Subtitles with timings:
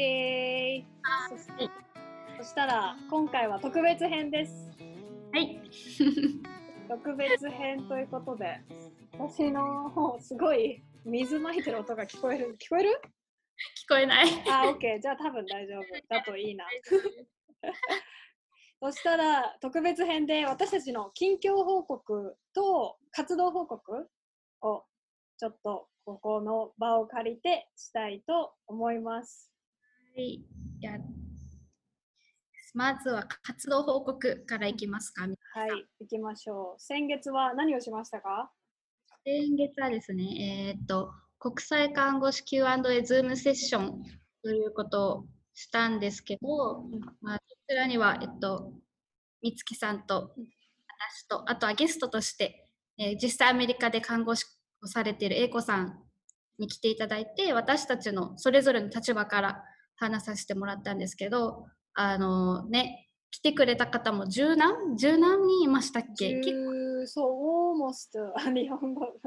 [0.00, 0.84] ケー。
[1.28, 1.36] そ
[2.42, 4.70] そしたら今回は特別編です。
[5.30, 5.60] はい。
[6.88, 8.62] 特別編ということで、
[9.12, 12.56] 私の方すごい水まいてる音が聞こえる。
[12.58, 12.98] 聞こえる？
[13.86, 14.26] 聞こえない。
[14.50, 15.00] あ、オッケー。
[15.00, 16.64] じゃあ多分大丈夫だといいな。
[18.82, 24.08] そしたら特別編で私たちの近況報告と活動報告
[24.62, 24.86] を
[25.36, 29.52] ちょっとここの場を借りてしたいと思います。
[30.16, 30.42] はい。
[30.80, 30.98] や
[32.74, 35.22] まずは活動報告からいきますか。
[35.22, 35.28] は
[35.66, 36.80] い、行きましょう。
[36.80, 38.50] 先月は何をしましたか？
[39.24, 44.02] 先月はですね、えっ、と、国際看護師 Q&A ズームセッション
[44.42, 46.84] ということをしたんですけど、
[47.20, 48.72] まあ、こちらには、えっと、
[49.42, 50.32] 美月さんと
[51.12, 52.66] 私と、あとはゲストとして、
[52.98, 54.44] えー実際アメリカで看護師
[54.82, 55.98] をされている英子さん
[56.58, 59.64] に来ていただいて、私たちのそれぞれの立場から
[60.00, 66.40] 話させてもらったんですけど、あのね、来てくれた方も十何十何人いましたっけ？
[66.40, 66.70] 結構
[67.02, 69.06] 10そう、almost あ日本語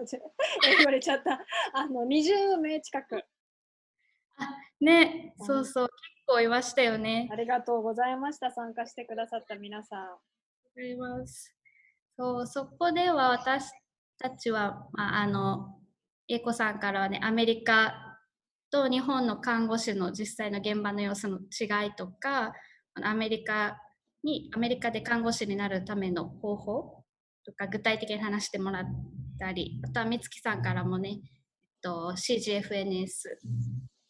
[0.77, 1.39] 言われちゃった。
[1.73, 3.23] あの20名近く。
[4.81, 7.29] ね、うんそうそう、結構いましたよね。
[7.31, 8.51] ありがとうございました。
[8.51, 10.09] 参加してくださった皆さん。
[10.75, 11.55] ございます。
[12.17, 13.71] そう、そこでは私
[14.19, 15.79] たちは、まあ、あの、
[16.27, 18.12] 英子さんからはね、アメリカ
[18.73, 22.53] と日本の看護師の実際の現場の様子の違いとか、
[23.03, 23.77] アメリカ
[24.23, 27.03] に、アメリカで看護師になるための方法
[27.45, 28.85] とか、具体的に話してもらっ
[29.39, 31.19] たり、あとは美月さんからもね、えっ
[31.83, 33.05] と、CGFNS、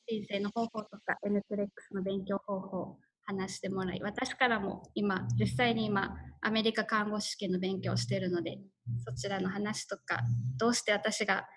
[0.08, 8.59] 申請の方法とか、N プレックスの勉強方法、話してもらい、私からも今、実際に今、アメリカ看護師試験の勉強をしているので、
[9.06, 10.22] そちらの話とか、
[10.58, 11.47] どうして私が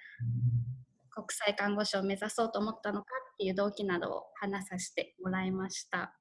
[1.17, 6.15] 国際看護師を目指そうと思ったのかっていう動機などを話させてもらいました。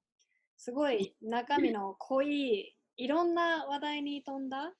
[0.57, 4.73] すごい中身の濃い、いろんな話題に富んだ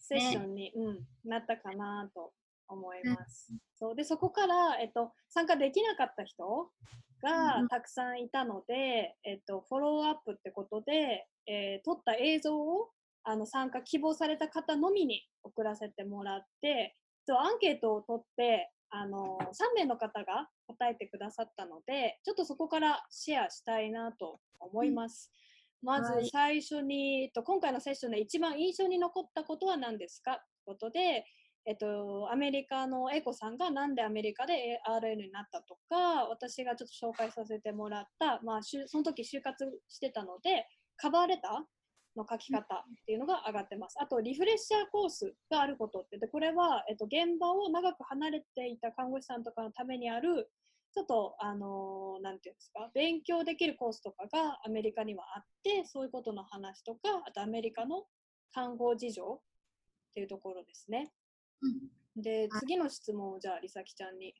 [0.00, 2.32] セッションに、うん、なったかなと
[2.66, 3.54] 思います。
[3.76, 6.70] そうでそこから、えっと、参加できなかった人
[7.22, 12.90] がうんたくさんいたので、えっと、フォローアップってことで、えー撮った映像を
[13.22, 16.96] あの参加希望された方のみに送らせてもらって
[17.32, 25.32] アンケートを取ってあの3名の方が答えてくださったのでちょっとそこからシェアしたいなと思います。
[25.82, 26.24] まはい。
[26.24, 30.36] ず最初に、えっと、今回のセッションで一番印象に残ったことは何ですか？
[30.64, 31.24] ということで、
[31.66, 40.66] えっと、アメリカのエコさんがなんでアメリカで RN になったとか私がちょっと紹介させてもらった、まあ、その時就活してたので
[40.96, 41.52] カバーレター
[42.16, 43.96] の書き方っていうのが上がってます。
[44.00, 50.50] あと、リフレッシャーコースがあることって、でこれは、えっと、現場を長く離れていた看護師さんとかのためにある、
[50.94, 58.04] ちょっと、あのーなんていうんですか、勉強できるコースとかがアメリカにはあって、そういうことの話とか、あとアメリカの
[58.52, 59.40] 看護事情っ
[60.14, 61.10] ていうところですね。
[62.16, 64.34] で、はい次の質問をじゃあ、りさきちゃんに。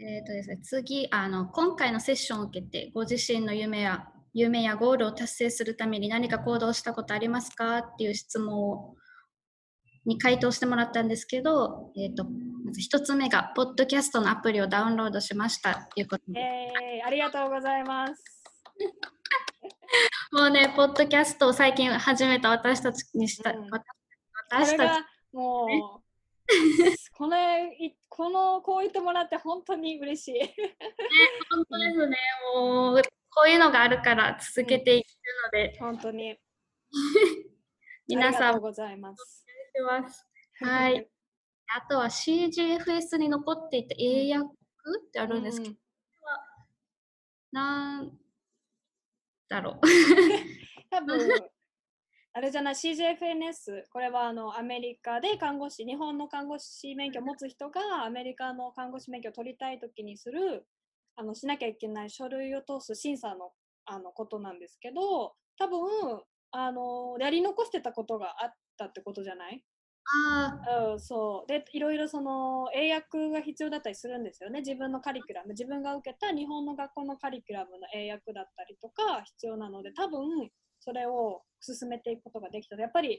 [0.00, 7.78] えーとですね、次あの、今回のセッションを受けて、ご自身の夢や夢やゴールを達成するために何か行動したことありますか？
[7.78, 8.94] っていう質問を
[10.04, 15.70] に回答してもらったんですけど、えー、とまず一つ目が、ポッドキャストのアプリをダウンロードしました。
[15.70, 18.42] っていうことで、えー、ありがとうございます。
[20.32, 23.70] もうね、ポッドキャストを最近始めた私たちにした、うん。
[23.70, 25.68] 私たちがもう、
[27.16, 30.40] これいこのこう言ってもらって本当に嬉しい。
[31.50, 32.16] 本当ですね、
[32.54, 33.02] もう
[33.38, 35.06] こういうのがあるから続けていく
[35.44, 36.36] ので、本当に。
[38.08, 39.46] 皆さんもありがとうございます。
[40.60, 41.08] はい。
[41.68, 45.78] あとは CGFS に残っていた英訳ってあるんですけど、うん
[47.52, 48.18] なん
[49.48, 49.80] だろう。
[50.90, 51.30] 多分
[52.32, 60.66] あれじゃない？CJFNS これはあのアメリカで看護師日本の看護師免許を持つ人がアメリカの看護師免許を取りたい時にする
[61.20, 63.50] あのしなきゃいけない書類を通す審査の
[63.86, 65.80] あのことなんですけど多分
[66.52, 69.64] あのやり残してたことがあったってことじゃない？
[70.30, 71.48] ああ、うん、そう。
[71.48, 74.60] でいろいろその英訳が必要だったりするんですよね。
[74.60, 80.48] 自分のカリキュラム自分が受けた日本の学校のカリキュラムの英訳だったりとか必要なので多分
[80.80, 83.18] それを進めていくことができたらやっぱり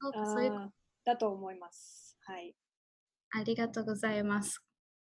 [0.00, 0.72] そういう
[1.04, 2.16] だと思います。
[2.24, 2.54] はい。
[3.32, 4.62] ありがとうございます。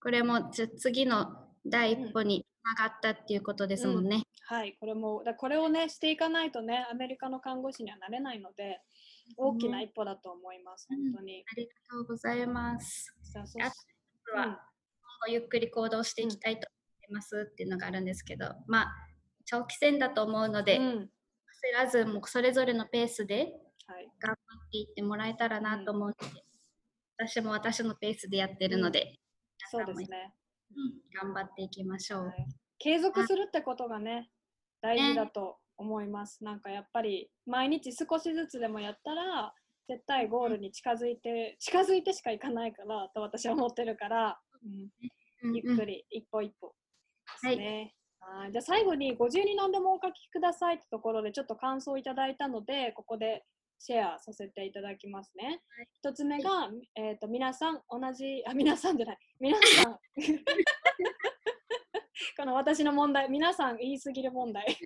[0.01, 4.23] これもじゃ次の第一歩につながったっていうことですもんね。
[4.47, 4.75] はい。
[4.79, 8.81] これもだこれをねしていかないとねアメリカの看護師にはなれないので
[9.37, 11.11] 大きな一歩だと思います、うん。
[11.11, 13.13] 本当に、ありがとうございます。
[13.31, 13.71] じゃあそあ
[14.33, 14.55] とは、今
[15.27, 16.67] 後ゆっくり行動していきたいと
[17.07, 18.87] 思いますっていうのがあるんですけど、まあ、
[19.45, 20.83] 長期戦だと思うので、うん。
[20.83, 23.53] 焦らず、もうそれぞれのペースで
[23.89, 26.43] はい、頑張っていってもらえたらなと思うので、
[27.17, 29.17] 私も私のペースでやってるので、
[29.71, 30.48] そうですね、うん
[31.21, 32.25] 頑張っていきましょう。
[32.25, 32.47] はい。
[32.79, 34.29] 継続するってことがね、
[34.81, 36.43] 大事だと思います。
[36.43, 39.53] なんかやっぱり毎日少しずつでもやったら、
[39.87, 44.39] 絶対ゴールに近づいて、近づいてしかいかないからと私は思ってるから、
[45.43, 46.73] うん、ゆっくり一歩一歩
[47.43, 47.95] ですね。
[48.19, 53.45] はい、じゃあ最後にご自由に何でもお書きくださいってところでちょっと感想をいただいたのでここで
[53.79, 55.61] シェアさせていただきますね。
[55.95, 59.17] 一つ目が、えー、と皆さん同じあ皆さんじゃない。
[59.39, 59.97] 皆さん。
[62.37, 63.29] この私の問題。
[63.29, 64.77] 皆さん言い過ぎる問題。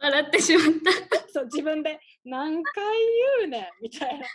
[0.00, 0.66] 笑ってしまっ
[1.12, 1.18] た。
[1.32, 2.84] そう自分で何回
[3.38, 3.68] 言うねん。
[3.80, 4.26] みたいな。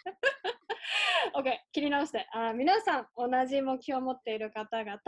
[1.36, 2.30] OK 切り直して。
[2.32, 5.02] あ皆さん同じ目標を持っている方々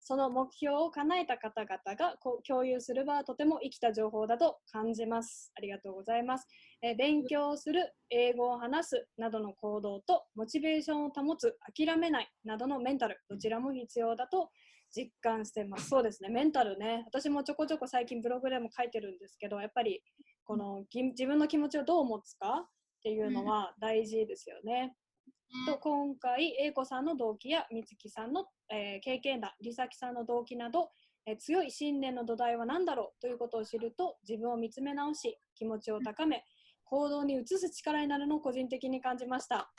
[0.00, 2.16] その目標を叶えた方々が
[2.46, 5.52] 共有する場はとても生きた情報だと感じます。
[5.56, 6.46] ありがとうございます。
[6.82, 14.50] えー勉強する、英語を話すなどの行動とモチベーションを保つ、諦めないなどのメンタル、どちらも必要だと
[14.94, 15.88] 実感してます。
[15.88, 17.04] そうですね、メンタルね。
[17.06, 20.02] 私もちょこちょこ最近ブログでも書いてるんですけど、やっぱり
[20.44, 24.94] このぎ自分の気持ちをどう持つかっていうのは大事ですよね。
[25.66, 30.90] と今回、英子さんの動機や美月さんの、えー経験談、梨咲さんの動機など、
[31.26, 36.44] えー強い信念の土台は何だろうということを知ると自分を見つめ直し、気持ちを高め、
[36.84, 39.72] 行動に移す力になるのを個人的に感じました。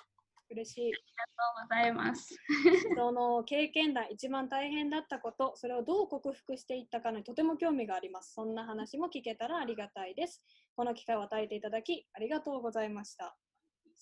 [0.50, 0.84] 嬉しい。
[0.84, 0.98] ありが
[1.28, 2.36] とうございます。
[2.98, 8.34] その経験談、一番大変だったこと、それをどう克服していったかにとても興味があります。
[8.34, 10.44] そんな話も聞けたらありがたいです。
[10.76, 13.38] この機会を与えていただき、ありがとうございました。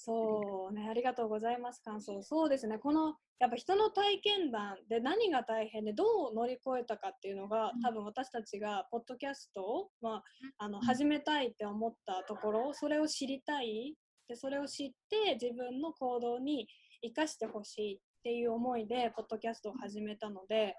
[0.01, 2.23] そうね、ありがとうございます、感想。
[2.23, 10.23] そうですね、このやっぱ人の体験談で何が大変でどう乗り越えたかっていうのが、うん多分私たちがポッドキャストを、まあ、
[10.57, 13.93] あのうん始めたいって思ったところ、それを知りたい。
[14.29, 16.69] で、それを知って自分の行動に
[17.01, 20.77] 生かしてほしいっていう思いで、ポッドキャストを始めたので、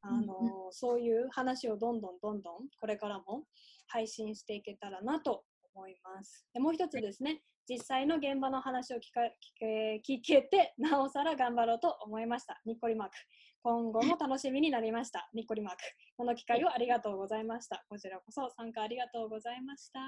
[0.00, 3.44] あのうんそういう話をどんどんどんどんこれからも
[3.88, 5.44] 配信していけたらなと
[5.74, 6.46] 思います。
[6.54, 12.60] でもう一つですね、実際の現場の話を聞か聞け聞けて、なおさら頑張ろうと思いました。
[12.64, 13.14] にっこりマーク。
[13.62, 15.30] 今後も楽しみになりました。
[15.32, 15.78] にっこりマーク。
[16.18, 17.84] この機会をありがとうございました。
[17.88, 20.00] こちらこそ参加ありがとうございました。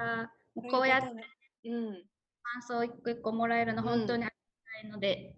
[0.00, 1.22] あもうこうやってといこ
[1.62, 2.04] とでうん。
[2.42, 5.36] 感想を一個一個もらえるのうん本当にありがたいので、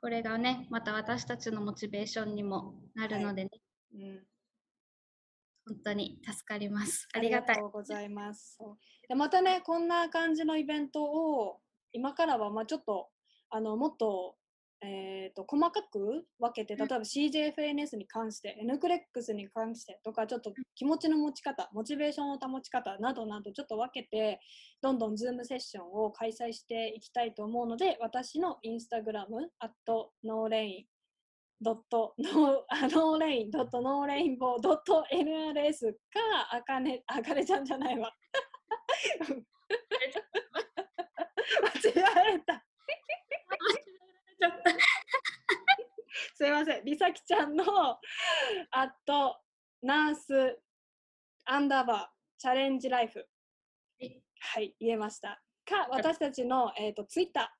[0.00, 3.50] これがね、また私たちのモチベーションにもなるのでね、
[3.94, 4.24] うん
[5.66, 7.08] 本当に助かります。
[7.14, 7.68] あありがたいりがと。
[7.68, 8.58] うございます。
[9.08, 11.58] でまたね、こんな感じのイベントを
[11.92, 13.08] 今からはまあちょっと
[13.50, 14.36] あのもっと,、
[14.82, 24.40] えー、と細かく分けて、例えば CJFNS に関して、NCLEX に関してとか、ちょっと気持ちの持ち方、モチベーションの保ち方などなど、ちょっと分けて、
[24.82, 29.72] どんどん Zoom セッションを開催していきたいと思うので、私のインスタグラム、at
[30.26, 30.84] NoRain
[31.60, 36.20] ドットノーノーレインドットノーレインボードット NRS か
[36.50, 38.12] あかねあかねちゃんじゃないわ。
[41.62, 41.94] 間違
[42.34, 42.64] えた。
[46.36, 46.84] すいません。
[46.84, 49.36] りさきちゃんのアット
[49.82, 50.58] ナース
[51.44, 52.06] アンダーバー
[52.38, 53.20] チャレンジライフ。
[54.00, 54.22] はい。
[54.40, 55.40] はい言えました。
[55.64, 57.54] か私たちの、えー、とツイッタ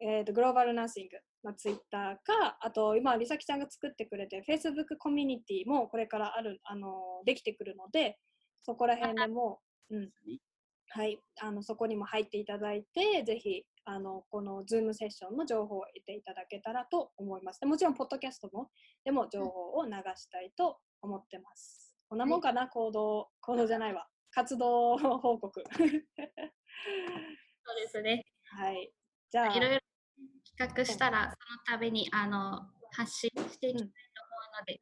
[0.00, 8.18] ー、えー、とグローバルナーシングのツイッターかあと今りさきちゃんが作ってくれて Facebook コミュニティもこれからあるあのできてくるので
[8.62, 10.10] そこら辺でも、うん。
[10.90, 17.60] はい、あのそこにも入っていただいてぜひあのこの Zoom セッションの情報を得ていただけたらと思います。
[17.60, 18.68] でもちろんポッドキャストも
[19.04, 21.94] でも情報を流したいと思ってます。
[22.08, 23.28] こんなもんかな、行動。
[23.40, 24.06] 行動じゃないわ。
[24.32, 25.62] 活動報告。
[25.72, 25.90] そう
[27.80, 28.24] ですね。
[28.44, 28.92] はい。
[29.30, 29.80] じゃあいろいろ
[30.58, 33.90] 企画したら、その度にあの発信していきたいと思う
[34.60, 34.80] ので、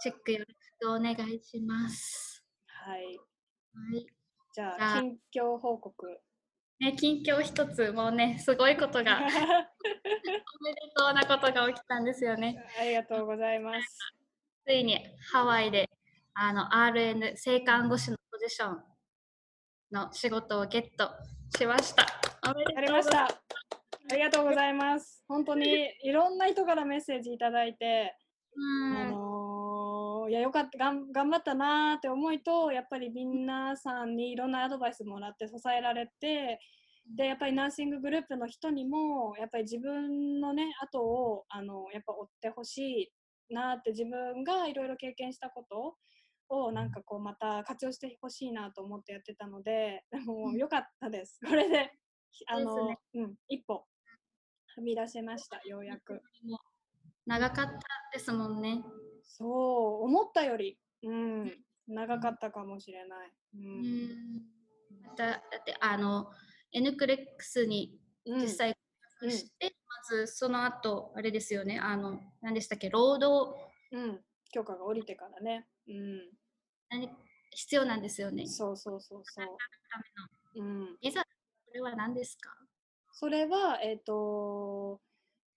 [0.00, 0.48] チェックよろし
[0.80, 2.42] くお願いします。
[2.66, 3.18] はい
[3.74, 4.06] はい。
[4.54, 6.06] じゃああ近況報告
[6.80, 12.56] ね、近況一つ、もうね、すごいことが、 おめでとうなことが起きたんですよね。
[12.80, 13.98] ありがとうございます
[14.66, 14.98] ついに
[15.32, 15.90] ハワイで
[16.32, 18.82] あの RN 性看護師のポジション
[19.92, 21.10] の仕事をゲット
[21.56, 22.06] しました。
[22.50, 23.43] おめでとうありました。
[24.10, 25.24] ありがとうございます。
[25.28, 28.14] 本当にいろんな人からメッセージいただいて、
[28.56, 29.24] うんあのー
[30.28, 36.58] いやよかった頑張ったなーって思いとやっぱり皆さんにいろんなアドバイスもらって支えられて
[37.14, 43.10] でやっぱりナーシンググループの人にもやっぱり自分のね後をあのやっぱ追ってほし
[43.50, 45.96] いなって自分がいろいろ経験したこと
[46.48, 51.38] をなんかこうまた活用してほしいなと思ってやってたのででも良かったです。
[51.46, 51.92] これで
[52.48, 53.84] あの、ね、うん、一歩
[54.76, 56.20] 踏み出せましたようやく。
[57.26, 57.80] 長かった
[58.12, 58.84] ですもんね。
[59.22, 61.52] そう思ったより、うん、
[61.88, 63.32] 長かったかもしれない。
[63.56, 64.42] うん、
[65.02, 66.30] まただってあの
[66.72, 68.76] N クレックスに実際
[69.28, 69.72] して、うん、
[70.18, 71.78] まずその後あれですよね。
[71.78, 72.90] あの何でしたっけ？
[72.90, 73.58] 労働、
[73.92, 74.20] うん、
[74.52, 76.30] 許可が下りてからね、うん、
[76.90, 77.10] 何
[77.50, 78.46] 必要なんですよね。
[78.46, 79.46] そうそうそうそう。
[80.56, 81.26] うん、ビザこ
[81.72, 82.50] れは何ですか？
[83.14, 85.00] それはえっ、ー、と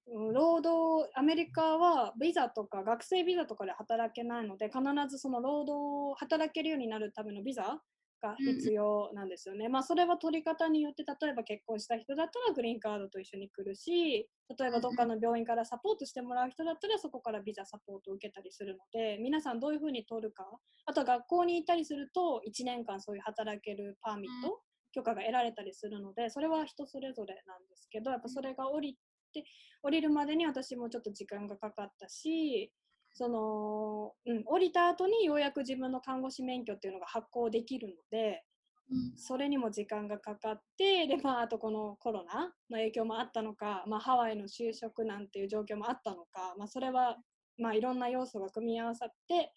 [0.07, 7.81] 労働アメリカはビザとか学生ビザとかで働けないので必ずその労働働けるようになるためのビザ
[8.21, 9.65] が必要なんですよね。
[9.65, 20.45] うん、まあそれは取り方によって例えば結婚した人だったらグリーンカードと一緒に来るし例えばどっかの病院からサポートしてもらう人だったらそこからビザサポートを受けたりするので皆さんどういうふうに取るか
[20.85, 24.59] あとは学校にいたりすると1年間そういう働けるパーミット、うん、
[24.97, 28.97] 許可が得られたりするのでそれは人それぞれなんですけどやっぱそれが降り
[29.31, 29.43] て
[29.83, 32.71] 降りるまでに私もちょっと時間がかかったし
[33.13, 38.43] その、うん、降りた後にようやく自分の看護師免許っていうのが発行できるので、
[38.91, 47.17] うん、それにも時間がかかってで、まあ、あとこのコロナの影響もあったのか、まあ、ハワイの就職なんていう状況もあったのか、まあ、それは、
[47.59, 49.51] まあ、いろんな要素が組み合わさって、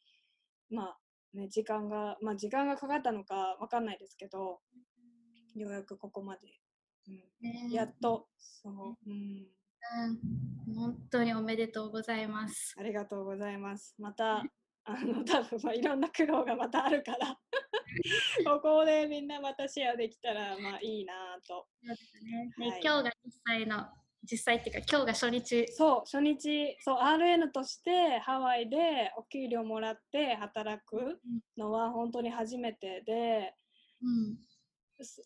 [0.71, 0.99] まあ
[1.35, 4.59] ね、時間が、まあ、時間がかかったのか分かんないですけど
[5.55, 6.41] ようやくここまで、
[7.09, 7.15] うん。
[7.41, 9.47] ね、やっとそう、うん。
[10.69, 12.75] うん、本当におめでとうございます。
[12.79, 13.95] ありがとうございます。
[13.99, 14.45] また、
[14.85, 17.39] あの、多分まあいろんな苦労がまたあるから、
[18.45, 21.15] ここでみんなまたシェアできたら、まあいいな
[21.47, 21.67] と。
[21.83, 21.95] ね。
[22.59, 23.89] ね、はい、今日が実際の、
[24.23, 25.67] 実際っていうか、今日が初日。
[25.73, 31.21] そう、初日、そう、RN としてハワイでお給料もらって働く
[31.57, 33.55] のは本当に初めてで、
[34.03, 34.50] うん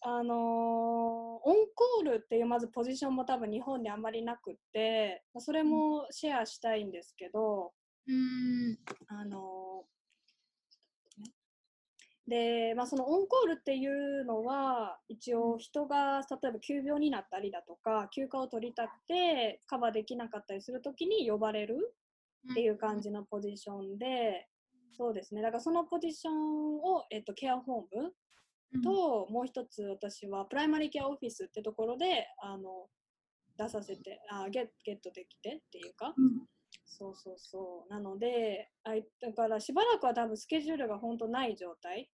[0.03, 1.41] あのー、オン
[1.75, 7.73] コールっていうまずポジションも多分日本であんまりなくってそれもシェアしたいんですけど、
[8.07, 8.79] うん、
[9.09, 21.95] あのー、で、まあ、そのオンコールっていうのは一応人が例えば急病になったりだとか休暇を取りたくてカバーできなかったりする時に呼ばれる
[22.53, 24.47] っていう感じのポジションで、
[24.97, 25.43] そうですね。
[25.43, 28.13] だからそのポジションを、えっと、ケアホーム
[28.83, 32.89] と、もう一つ私はプライマリーケアオフィスってところであの
[33.57, 36.47] 出させてあゲゲットできてっていうか、うん、
[36.87, 37.93] そうそうそう。
[37.93, 38.91] なのであ
[39.21, 42.09] だからしばらくは多分スケジュールが本当ない状態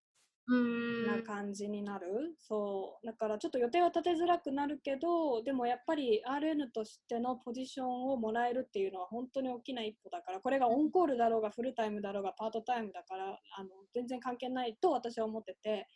[1.07, 2.07] な感じになる。
[2.39, 3.07] そう。
[3.07, 15.87] だからちょっと予定は立てづらくなるけどでもやっぱり RN としてのポジションをもらえるっていうのは本当に大きな一歩だからこれがオンコールだろうがフルタイムだろうがパートタイムだからあの全然関係ないと私は思ってて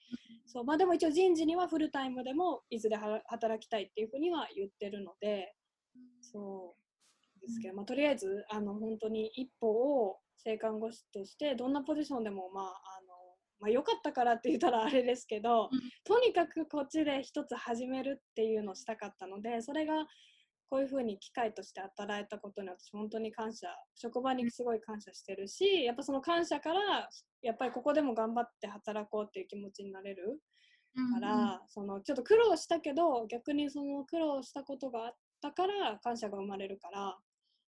[0.46, 5.54] そうまあでも一応人事にはフルタイムでもいずれ働きたいっていうふうには言ってるので
[6.20, 13.14] そうですけど、まあ、とりあえずあの本当に一歩を性看護師としてどんなポジションでもまああの
[13.60, 20.06] まあ、良かったからって言ったらあれですけど、うん、とにかくこっちで一つ始めるっていうのをしたかったのでそれが
[20.74, 27.08] こういうふうに機会として働いたことに私本当に感謝職場にすごい感謝してるしやっぱその感謝から
[27.42, 30.40] やっぱりここでも頑張って働こうっていう気持ちになれる
[31.12, 37.16] から、うんうん、そのちょっと苦労したけど逆にその苦労したことがあったから感謝が生まれるから、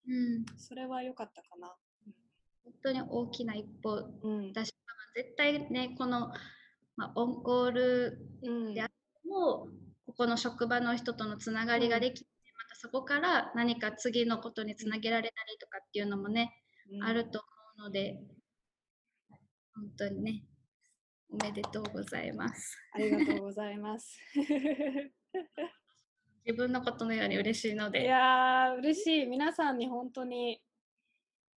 [0.09, 1.73] うん、それは良かったかな。
[2.65, 4.75] 本当に大きな一歩うん、だし、
[5.15, 6.33] 絶対ねこの、
[6.97, 8.19] まあ、オンコール
[8.75, 9.73] であっても、うん、
[10.07, 12.36] ここの職場の人とのつながりができて、
[12.78, 16.52] そこから何か次のことにつなげられたりとかっていうのもね、
[16.92, 17.40] うん、あると
[17.78, 18.18] 思うので
[19.75, 20.45] 本当にね
[21.30, 22.78] おめでとうございます。
[22.92, 24.18] ありがとうございます。
[26.45, 28.02] 自分のことのように嬉しいので。
[28.02, 30.62] いやー嬉しい皆さんに本当に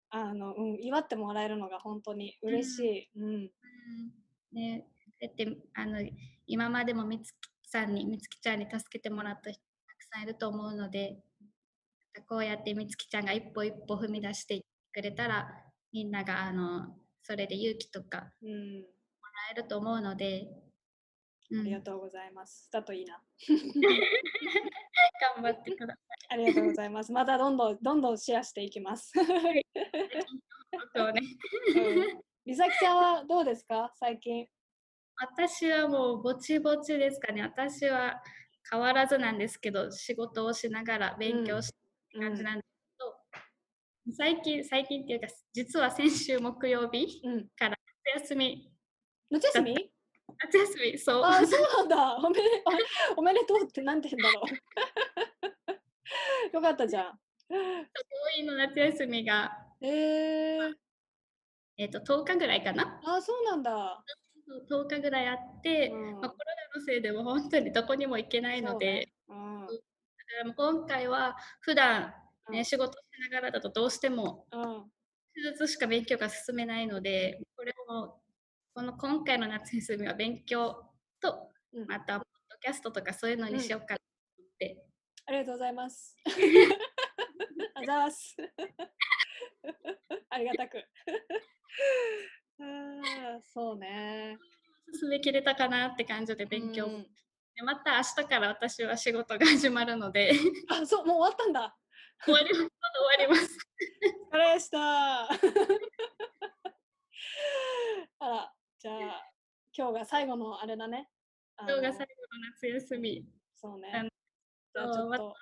[0.10, 3.12] あの、うん、祝ってもらえるのが本当に嬉しい。
[3.16, 3.26] うん。
[3.26, 3.52] うん、
[4.54, 4.88] ね、
[5.22, 6.00] だってあの
[6.48, 7.38] 今までもみつき
[7.70, 9.62] さんにみつきちゃんに助けてもらった人
[10.12, 11.18] さんいると思うので、
[12.28, 14.62] こうやってみつきちゃんが一歩一歩踏み出して
[14.92, 15.48] くれたら、
[15.92, 18.88] みんながあのそれで勇気とかもうん、ら
[19.52, 20.48] えると思うので、
[21.52, 22.70] ありがとうございます。
[22.72, 23.22] だといいな。
[25.36, 26.00] 頑張ってくださ
[26.30, 27.12] ありがとうございます。
[27.12, 29.12] またどんどんどんどんシェアしていきます。
[29.18, 29.22] い。
[30.96, 31.22] そうね、
[31.76, 33.92] うん、美咲ちゃんはどうですか？
[33.96, 34.48] 最近。
[35.18, 37.42] 私はもうぼちぼちですかね。
[37.42, 38.22] 私は
[38.70, 41.76] 変わらずなんですけど、仕事をしながら勉強して
[42.14, 42.68] る感じなんです
[44.06, 47.48] けど、最近、最近っていうか、実は先週木曜日うん。
[47.58, 47.76] から
[48.16, 48.72] 夏休み、
[49.30, 49.92] 夏休み？
[50.42, 52.16] 夏休み、そう、あ、そうなんだ。
[52.18, 52.64] おめで
[53.18, 54.50] お おめでとうってなんて言うんだろう。
[56.54, 57.20] よかったじゃん。
[57.50, 57.88] 病
[58.38, 60.76] 院の夏休みが、えー、
[61.78, 64.04] えっと10日ぐらいかなあ、そうなんだ。
[64.68, 69.62] そう10日ぐらいあって、うんまあ、コロナのせいでも本当にどこにも行けないので、うん。
[69.62, 69.74] だか
[70.40, 72.14] らもう今回は普段
[72.52, 72.96] ね、うん仕事し
[73.32, 74.86] ながらだとどうしてもうん。
[75.36, 78.20] 手術しか勉強が進めないので、これも
[78.74, 80.84] この今回の夏休みは勉強
[81.22, 84.00] と、うんまたポッドキャストとかそういうのにしようかなっ
[84.58, 84.84] て、
[85.28, 86.18] ありがとうございます。
[87.76, 88.36] あざーす。
[90.30, 90.80] ありがたく。
[92.60, 94.40] あーそうね。
[94.94, 97.06] 進めきれたかなって感じで勉強、うん
[97.56, 100.32] でまた明日から私は仕事が始まるので
[100.70, 101.76] あ、そう、もう終わったんだ。
[102.24, 102.60] 終わります。
[102.60, 102.70] 終わ
[103.18, 103.58] ります。
[104.32, 105.24] お疲れでした。
[108.20, 109.26] あら、じゃあ、
[109.78, 111.10] 今日が最後のあれだね。
[111.60, 112.08] 今日が最後の
[112.56, 113.26] 夏休み。
[113.56, 114.10] そうね。
[114.74, 115.34] じゃあちょっと。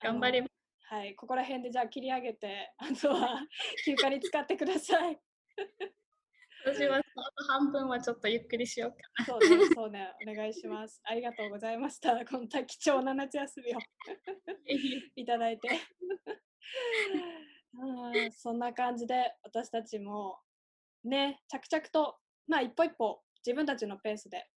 [0.00, 0.50] 頑張ります。
[0.88, 3.40] はい、ここら辺でじゃあ切り上げて、あとは
[3.84, 5.18] 休暇に使ってください。
[6.66, 7.00] 私は
[7.46, 11.00] 半分はちょっとゆっくりしようかそうね、そうね、お願いします。
[11.04, 12.12] ありがとうございました。
[12.24, 13.84] この貴重な夏休みをな。
[15.14, 15.68] いただいて。
[17.78, 20.40] うんそんな感じで私たちも
[21.04, 22.16] ね、着々と、
[22.48, 24.48] まあ一歩一歩自分たちのペースで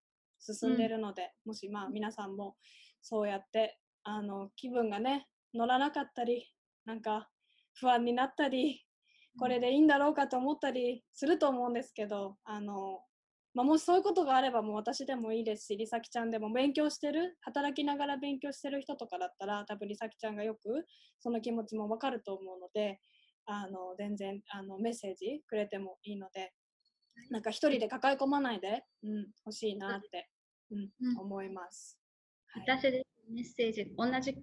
[0.41, 2.57] 進んでいるので、もしまあ皆さんも
[3.03, 6.51] そうやってあの気分がね、乗らなかったり、
[6.87, 7.29] なんか
[7.75, 8.88] 不安になったり、
[9.39, 13.01] これでいいんだろうかと思ったりすると思うんですけど、あの、
[13.55, 20.87] まあ、もしそういうことがあればもう私でもいいですし、りさきちゃんでも勉強してる、働きながら勉強してる人とかだったら、多分りさきちゃんがよく
[21.19, 23.01] その気持ちもわかると思うので、
[23.47, 26.53] あの全然あのメッセージくれてもいいので、
[27.31, 30.29] なんか一人で抱え込まないで、うん、欲しいなって、
[30.71, 31.19] うんうん。
[31.19, 31.99] 思います。
[32.49, 32.65] はい。
[32.79, 34.37] 私でメッセージ、同じ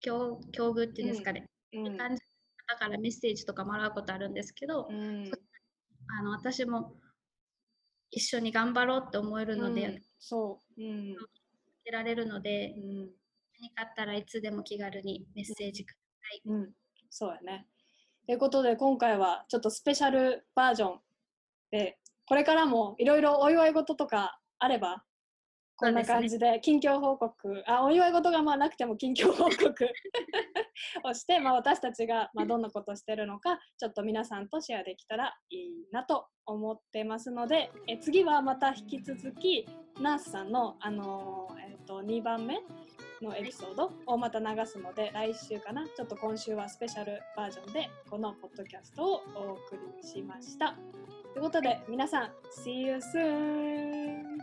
[0.00, 1.46] 境境遇っていうんですかね。
[1.72, 1.96] うん。
[1.96, 2.22] 感じ
[2.68, 5.30] だからメッセージとかもらうことあるんですけど、うん。
[6.18, 6.94] あの私も
[8.10, 9.94] 一緒に頑張ろうって思えるので、うん。
[9.94, 11.16] 受そう、うん。
[11.84, 13.10] けられるので、うん。
[13.60, 15.94] 何かあったらいつでも気軽にメッセージく
[16.44, 16.72] うん、
[17.10, 17.66] そうやね。
[18.26, 21.00] ということで今回はちょっとスペシャルバージョン
[21.70, 25.02] でこれからもいろいろお祝い事とかあれば
[25.78, 29.88] こんな感じで近況報告、あお祝い事がまあなくても近況報告。
[31.04, 39.66] をして、まあ、私たちがまあどんなことをしてるのかちょっと皆さんとシェアできたらいいなと思ってますのでえ次はまた引き続き
[40.00, 42.58] ナースさんの、あのーえっと2番目
[43.20, 45.86] のエピソードをまた流すので来週かな。
[45.88, 50.76] ちょっと今週はスペシャルバージョンでこのポッドキャストをお送りしました。
[51.32, 52.30] ということで皆さん
[52.64, 54.38] See you soon!